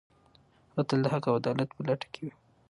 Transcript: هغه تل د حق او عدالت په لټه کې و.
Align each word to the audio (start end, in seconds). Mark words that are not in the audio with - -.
هغه 0.69 0.81
تل 0.87 0.99
د 1.03 1.07
حق 1.13 1.23
او 1.29 1.35
عدالت 1.41 1.69
په 1.73 1.81
لټه 1.87 2.07
کې 2.13 2.23
و. 2.27 2.31